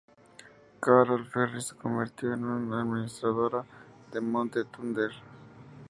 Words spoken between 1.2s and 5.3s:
Ferris se convirtió en administradora de Monte Thunder.